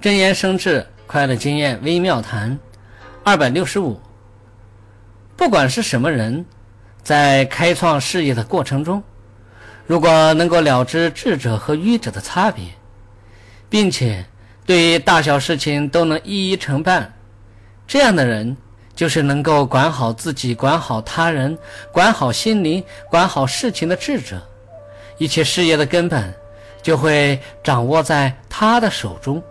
[0.00, 2.58] 真言生智快乐经验微妙谈。
[3.22, 4.00] 二百六十五。
[5.36, 6.42] 不管是什么人
[7.02, 9.02] 在开创事业的过程中
[9.86, 12.64] 如果能够了知智者和愚者的差别
[13.68, 14.24] 并且
[14.64, 17.12] 对于大小事情都能一一承办
[17.86, 18.56] 这样的人
[18.96, 21.58] 就是能够管好自己管好他人
[21.92, 24.40] 管好心灵管好事情的智者。
[25.18, 26.32] 一切事业的根本
[26.82, 29.42] 就会掌握在他的手中。